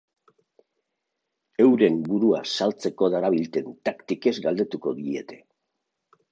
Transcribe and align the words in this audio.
Euren 1.65 1.99
burua 2.07 2.41
saltzeko 2.53 3.11
darabilten 3.17 3.71
taktikez 3.91 4.35
galdetuko 4.49 4.99
diete. 5.05 5.43